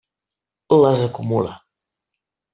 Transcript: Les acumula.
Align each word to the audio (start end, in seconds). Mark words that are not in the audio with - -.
Les 0.79 1.03
acumula. 1.09 1.53